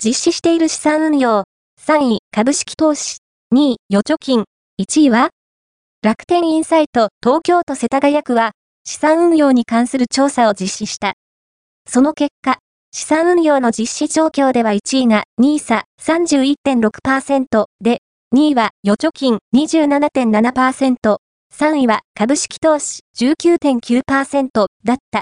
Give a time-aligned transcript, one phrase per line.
[0.00, 1.42] 実施している資産運用。
[1.84, 3.16] 3位、株式投資。
[3.52, 4.44] 2位、預貯金。
[4.80, 5.30] 1位は
[6.04, 8.52] 楽天インサイト東京都世田谷区は
[8.84, 11.14] 資産運用に関する調査を実施した。
[11.88, 12.58] その結果、
[12.92, 17.98] 資産運用の実施状況では1位が NISA 31.6%で、
[18.36, 21.16] 2位は預貯金27.7%、
[21.52, 25.16] 3位は株式投資19.9%だった。